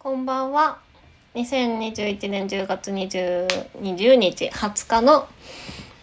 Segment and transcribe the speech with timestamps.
[0.00, 0.78] こんばんは。
[1.34, 3.48] 2021年10月20
[3.80, 5.26] 20日20日の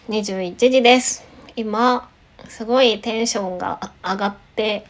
[0.09, 1.23] 21時です。
[1.55, 2.09] 今、
[2.49, 4.85] すごいテンションが上がって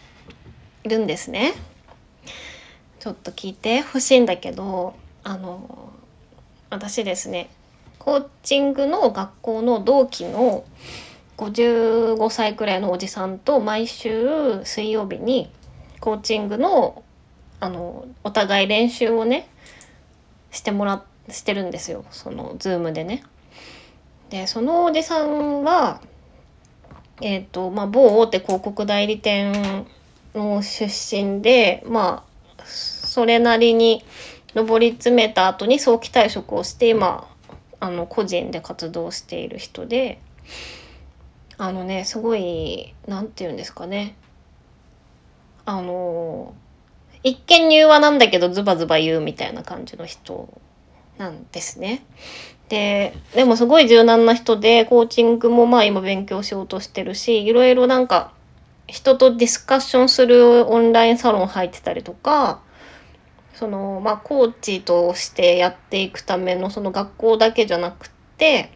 [0.83, 1.53] いるんですね。
[2.99, 5.91] ちょっと聞いてほしいんだけど、あの、
[6.71, 7.51] 私ですね、
[7.99, 10.65] コーチングの学校の同期の
[11.37, 15.51] 55歳くらいのおじさんと毎週水曜日に
[15.99, 17.03] コーチングの
[17.59, 19.47] あのお互い練習をね
[20.51, 23.23] してもらしてるんですよそのズームでね。
[24.29, 26.01] でそのおじさんは
[27.21, 29.85] えっ、とまあ某大手広告代理店
[30.33, 32.25] の出身でま
[32.57, 34.03] あそれなりに
[34.53, 37.27] 上り詰めた後に早期退職をして今
[37.79, 40.19] あの個人で活動している人で
[41.57, 44.15] あのねすごいなんて言うんですかね
[45.65, 46.53] あの
[47.25, 50.47] 一見柔和なんだけどズバズバ言うみたいな感じの人
[51.17, 52.05] なんですね。
[52.69, 58.31] で、でもすごい柔軟な人で、コーチングもまあ今勉強しようとしてるし、いろいろなんか
[58.85, 62.61] 人とディスカッションするオンラインサロン入ってたりとか、
[63.55, 68.07] そのまあコーチとしてやっていくためのその学校だけじゃなく
[68.37, 68.71] て、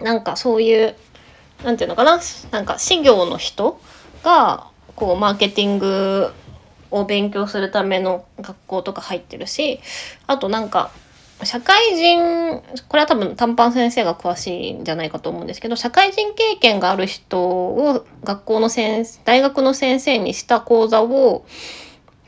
[0.00, 0.96] なんかそういう、
[1.62, 2.18] なんていうのかな、
[2.52, 3.78] なんか事業の人
[4.24, 6.32] が、こうマーケティング
[6.92, 9.80] を勉強するための学校とか入ってるし
[10.26, 10.92] あとなんか
[11.44, 21.44] 社会人これは多分短パン先生が詳しいんじゃないかと思うんですけど社会人経験がある人を学校の先大学の先生にした講座を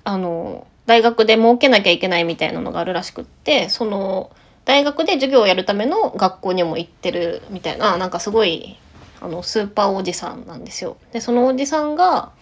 [0.02, 4.30] あの大学で設けなきゃいけないみたいなのがあるらしくってその
[4.64, 8.78] 大学で授業をやるための学校にも行ってるみたいななんかすごい
[9.20, 10.96] あのスーパーおじさんなんですよ。
[11.12, 12.32] でそのおじさんが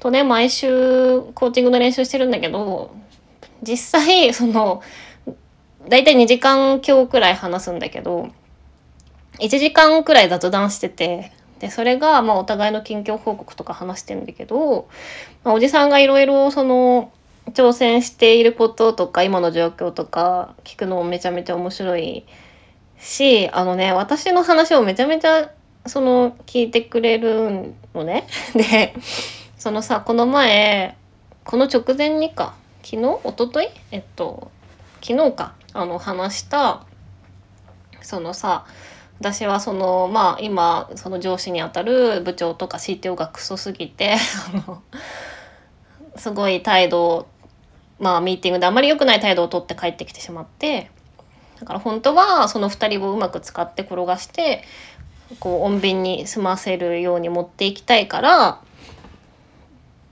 [0.00, 2.94] とね毎週コーチングの練習してるんだけど
[3.62, 4.82] 実際その
[5.88, 8.30] 大体2時間今日くらい話すんだけど
[9.38, 14.88] 1時間くらい雑談しててでそれがまあお互いの近況報告とか話してんだけど、
[15.44, 17.12] まあ、おじさんがいろいろその
[17.52, 22.24] 挑戦していることとか今の状況とか聞くのもめちゃめちゃ面白い
[22.98, 25.50] しあのね私の話をめちゃめちゃ
[25.86, 28.26] その聞いてくれるのね。
[28.54, 28.94] で
[29.60, 30.96] そのさこの前
[31.44, 34.50] この直前にか昨日一昨日えっと
[35.02, 36.86] 昨日かあの話した
[38.00, 38.64] そのさ
[39.18, 44.16] 私はそのまあ今その上司にあたる部長とか CTO がクソすぎて
[46.16, 47.26] すごい態度
[47.98, 50.90] まあミーティングであまり良くない態度を取って帰ってきてしまって
[51.60, 54.64] だから本当はその2人をうまく使って転がして
[55.38, 58.60] こう穏便に済ませるように持っていきたいから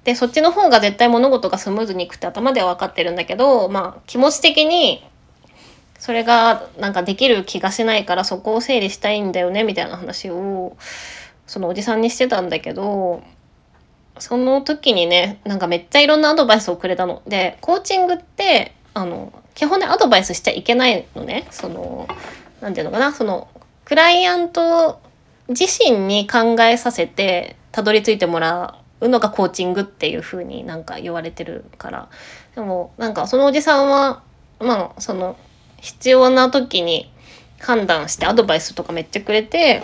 [0.08, 5.04] でそっちの方が絶対物事がスムーズにいくって頭では分かってるんだけどまあ気持ち的に
[5.98, 10.78] それがなんかできる気がしないからそこを整理したいんだよねみたいな話を
[11.46, 13.22] そのおじさんにしてたんだけど
[14.19, 17.20] その時にねなんかめっちゃいろんなアドバイスをくれたの。
[17.26, 21.46] でコーチングってあの基本でアドバイスしちゃいけないのね。
[21.50, 22.08] その
[22.62, 23.48] なんていうのかなその
[23.84, 25.02] クライアント
[25.48, 32.09] 自身に考えさせてたどり着いてもらううのがコーチングっていう風になんか言われてるから。
[32.54, 34.22] でもなんかそのおじさんは
[34.59, 35.36] まあその
[35.81, 37.10] 必要な時に
[37.60, 39.82] 判断してアドバイスとかめっちゃくれて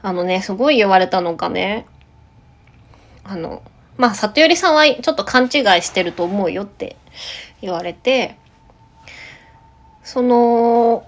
[0.00, 1.86] あのねすごい言われたのがね
[3.24, 3.62] あの
[3.96, 5.50] まあ里寄さんはちょっと勘違い
[5.82, 6.96] してると思うよって
[7.60, 8.36] 言われて
[10.02, 11.04] その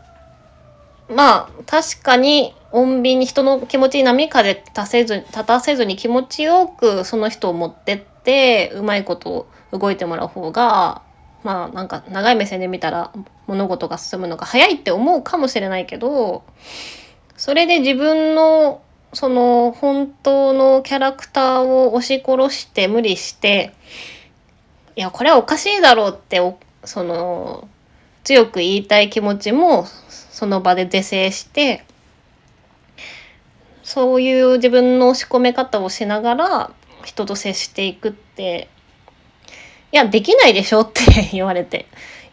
[1.14, 11.02] まあ確かに穏便に人の気持ちに波風立たせず立たせずに気持ちよくその人を持ってってうまいこと動いてもらう方が
[11.42, 13.12] まあなんか長い目線で見たら
[13.46, 16.44] 物事が進むのが早いって思うかもしれないけど
[17.36, 18.82] それで自分の
[19.12, 23.72] その本当のキャラクターを押し殺して無理して
[24.94, 26.40] いやこれはおかしいだろうって
[26.84, 27.68] その
[28.22, 29.86] 強く言いたい気持ちも
[30.40, 31.84] その場で是正して
[33.82, 36.70] そういう自分の押し込め方をしながら
[37.04, 38.70] 人と接していくって
[39.92, 41.02] いやできないでしょって
[41.32, 41.84] 言われて。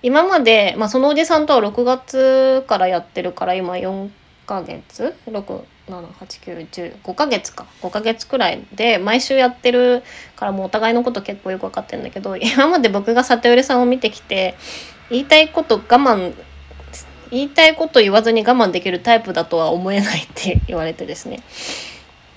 [0.03, 4.09] 今まで、まあ、そのおじさんとは6月からやってるから今4
[4.45, 7.65] ヶ月？6789105ヶ月か。
[7.81, 10.01] 5ヶ月くらいで毎週やってる
[10.37, 14.55] からもうお互いのこと結構よく分かってるんだけど今まで僕が里寄さんを見てきて
[15.09, 16.33] 言いたいこと我慢
[17.31, 21.41] 言いたいこと言わずに我慢できるタイプだとは思えないって言われてですね。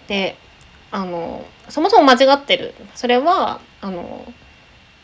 [0.08, 0.37] で
[0.90, 2.75] あのそもそも間違ってる。
[2.94, 4.32] それはあの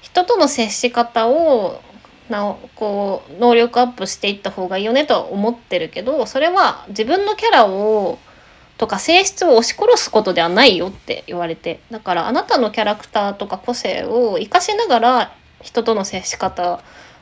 [0.02, 1.80] 人との接し方を
[2.28, 8.18] なこう能力アップしていった方がいいよねとは思ってるけどそれは自分のキャラを
[8.78, 11.80] とか性質を押し殺すことではないよって言われて。
[11.90, 16.80] だからあなたのキャラクターとか個性を生かしながら人との接し方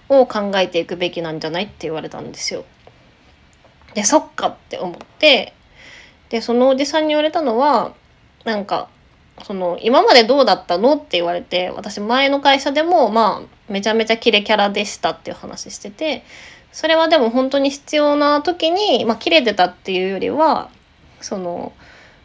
[0.08, 2.64] を考えていくべきなんじゃないって言われたんですよ。
[3.94, 5.54] でそっかって思って
[6.28, 7.94] でそのおじさんに言われたのは
[8.44, 8.88] なんか
[9.42, 16.24] その今までどうだったのって言われて私前の会社でもまあめちゃめちゃキレキャラでしたっていう話してて
[16.72, 20.70] それはでも本当に必要な時に、まあ、キレてたっていうよりは
[21.20, 21.72] その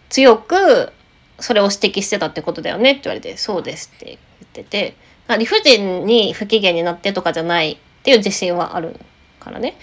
[0.09, 0.91] 強く
[1.39, 4.19] それを指摘してたってことだよねって言われてそうですって言っ
[4.51, 4.95] てて
[5.37, 8.99] 理不尽に不機嫌になってとかじゃないっていう自信はある
[9.39, 9.75] からね。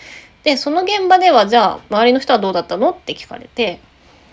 [0.45, 3.81] でその現場ではじゃあ周りの人はどうだったのって聞かれて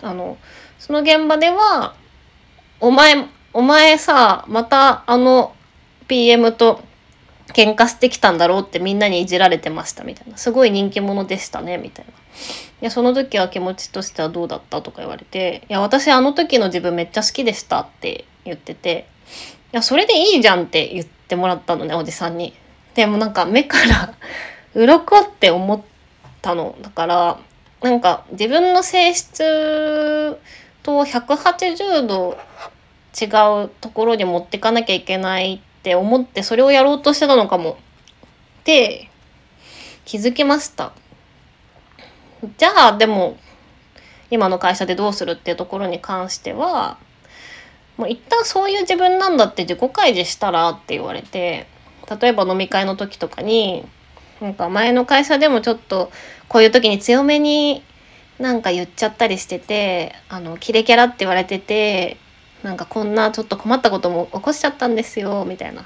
[0.01, 0.38] あの
[0.77, 1.95] その現場では
[2.80, 5.56] お前お前さまたあの
[6.07, 6.81] PM と
[7.54, 12.15] 喧嘩してきたんだろうってみんなにいじられてましたみたいなすごい人気者でしたねみたいない
[12.81, 19.07] やその時は気持ちとしてはどうだったとか言われていや私あの時の自分めっちゃ好きでしたって言ってて
[19.74, 22.54] やそれでいいじゃんって言ってもらったのねおじさんに。
[22.94, 24.14] でもなんか目から
[24.75, 25.81] 鱗って思っ
[26.42, 26.75] たの。
[26.81, 27.38] だから
[27.81, 30.40] なんか自分の性質
[30.84, 32.38] と180度
[33.20, 33.25] 違
[33.66, 37.78] うところに持ってかなきゃいけないって思ってそれをやろうとしてたのかも。
[38.62, 39.10] って
[40.06, 40.94] 気づきました。
[42.58, 43.38] じゃあでも
[44.30, 46.98] 今の会社でどうするっていうところに関しては
[47.98, 51.68] もう一旦そういう自分なんだって自己開示したらって言われて
[52.22, 53.86] 例えば飲み会の時とかに
[54.42, 56.12] なんか前の会社でもちょっと
[56.48, 57.84] こういう時に強めに
[58.40, 62.18] なんか言っちゃったりしててあのキレキャラって言われてて
[62.63, 65.86] なんかこんなちょっと困ったことも起こしちゃったんですよみたいな。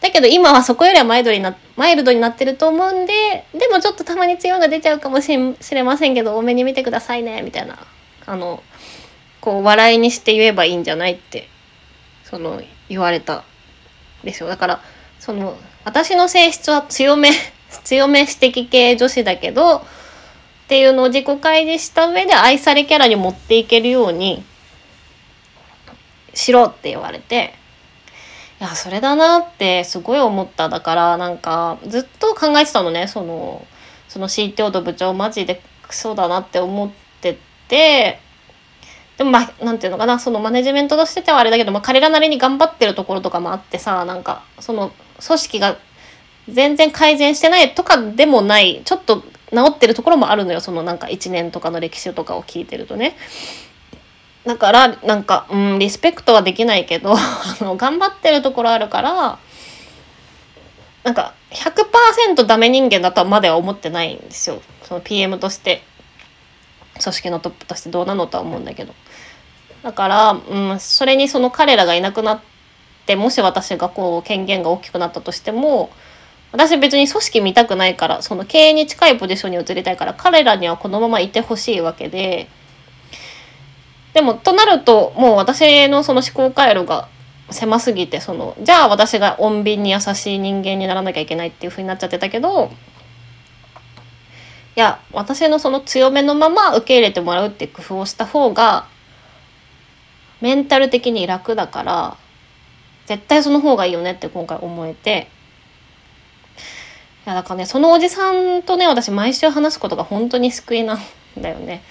[0.00, 5.34] だけど今はそこよりはマイルドになマイルドになってると思うんででもちょっとたまに強いが出ちゃうかもし
[5.74, 7.78] れませんけど多めに見てくださいねみたいな
[8.26, 8.62] あの
[9.46, 11.48] こう笑いにして言えばいいんじゃないって
[12.24, 13.44] その言われた
[14.24, 14.48] ですよ。
[14.48, 14.80] だから
[15.20, 17.30] その私の性質は強め
[17.84, 19.82] 強め指摘系女子だけどっ
[20.66, 24.42] ていうのを自己開示した上で愛されキャラに持っていけるように
[26.34, 27.54] しろって言われて
[28.60, 30.68] いやそれだなってすごい思った。
[30.68, 33.06] だからなんかずっと考えてたのね。
[33.06, 33.64] その
[34.08, 36.90] その CTO と部長マジでクソだなって思っ
[37.20, 37.38] て
[37.68, 38.25] て
[39.18, 44.92] でもまあなんていうのかなそのマネジメントとしてはあれだけど、まあ、彼らなりに頑張ってるところとかもあってさなんかその
[45.24, 45.78] 組織が
[46.48, 53.16] 全然改善してないとかでもないちょっと治ってるところもあるのよそのなんか1年とかの歴史とかを聞いてるとね。
[54.44, 57.18] だからなんかうんリスペクトはできないけど あ
[57.60, 59.38] の頑張ってるところあるから
[61.02, 65.82] なんか100%ダメ人間だとまでは思ってないんですよその PM として
[67.00, 68.94] 組織のトップとしてどうなのとは思うんだけど。
[69.82, 72.40] だから、うん、それにその彼らがいなくなっ
[73.06, 75.90] てもし私がこう権限が大きくなったとしても
[76.50, 82.48] 私別に組織見たくないからその経営に近いポジションに移りたいから彼らにはこのままいてほしいわけで。
[84.12, 87.06] でもとなるともう私のその思考回路が
[87.50, 92.70] 狭すぎてそのじゃあ私が穏便に優しい人間にならなきゃいけないっていう風になっちゃってたけど
[94.76, 98.86] いや私のその強めのまま受け入れてもらうっていう工夫をした方が
[100.42, 102.16] メンタル的に楽だから
[103.06, 105.28] 絶対その方がいいよねって今回思えて。
[107.24, 110.98] いやだからねそのおじさんとね私毎週話すことが本当に救いなん
[111.38, 111.82] だよね。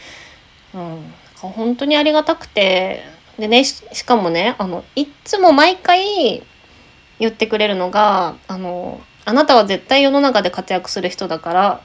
[0.74, 3.04] うん、本当にありがたくて。
[3.38, 6.42] でねしかもねあのいつも毎回
[7.20, 11.82] 言ってくれるのがあの「あなたは絶対世の中で活躍する人だから」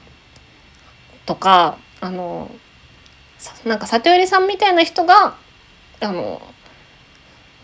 [1.25, 2.49] とかあの
[3.65, 5.35] なんか里寄さんみたいな人が
[5.99, 6.41] あの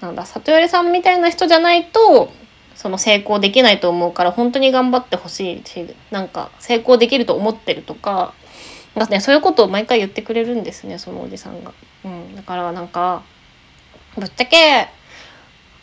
[0.02, 2.32] なんだ里寄さんみたいな人じゃないと
[2.76, 8.34] その成功できないと思うから本当に頑張ってほしいしなんか成功できると思ってるとか
[8.96, 11.74] なんかねそういうことを毎回言ってくれるんですねそのおじさんが。
[12.06, 13.24] うん、だからなんか
[14.18, 14.90] ぶっちゃけ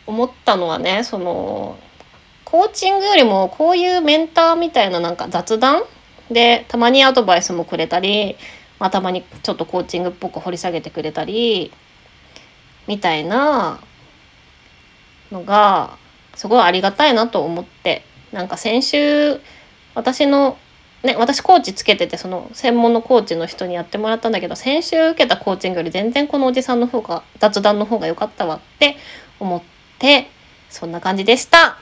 [0.07, 1.77] 思ったのはねその
[2.45, 5.83] コーチングよりもこういうメンターみたいななんか雑談
[6.31, 8.37] でたまにアドバイスもくれたり、
[8.79, 11.73] まあ、たまにちょっとコーチングっぽく掘り下げてくれたり
[12.87, 13.81] みたいな
[15.31, 15.97] のが
[16.35, 19.41] すごいありがたいなと思ってなんか先週
[19.95, 20.59] 私の
[21.03, 28.97] ね私コーチつけててその専門のコーチの人にやってもらったんだけど先週受けたコーチングより全然このおじさんの方が雑談の方が良かったわって
[29.39, 29.63] 思っ
[29.99, 30.29] て
[30.71, 31.79] そんな感じでした。